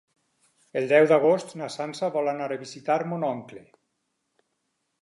El 0.79 0.87
deu 0.91 1.05
d'agost 1.11 1.53
na 1.63 1.69
Sança 1.75 2.09
vol 2.17 2.33
anar 2.33 2.49
a 2.57 2.59
visitar 2.65 2.99
mon 3.13 3.31
oncle. 3.31 3.65